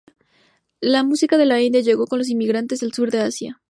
[0.79, 3.59] La Música de la India llegó con los inmigrantes del sur de Asia.